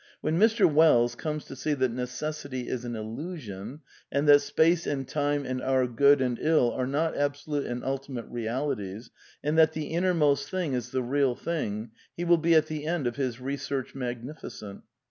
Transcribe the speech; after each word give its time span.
When 0.21 0.39
Mr. 0.39 0.65
Wells 0.65 1.13
comes 1.13 1.45
to 1.45 1.55
see 1.55 1.75
that 1.75 1.91
Necessity 1.91 2.67
is 2.67 2.85
an 2.85 2.95
illusion, 2.95 3.81
and 4.11 4.27
that 4.27 4.41
space 4.41 4.87
and 4.87 5.07
time 5.07 5.45
and 5.45 5.61
our 5.61 5.85
good 5.85 6.21
and 6.21 6.39
ill, 6.41 6.71
are 6.71 6.87
not 6.87 7.15
absolute 7.15 7.67
and 7.67 7.85
ultimate 7.85 8.25
realities, 8.25 9.11
and 9.43 9.59
that 9.59 9.73
the 9.73 9.85
*^ 9.85 9.91
innermost 9.91 10.49
thing" 10.49 10.73
is 10.73 10.89
the 10.89 11.03
Heal 11.03 11.35
Thing, 11.35 11.91
he 12.17 12.23
will 12.25 12.39
be 12.39 12.55
at 12.55 12.65
the 12.65 12.87
end 12.87 13.05
of 13.05 13.17
his 13.17 13.37
Eesearch 13.37 13.93
Magnificent. 13.93 14.81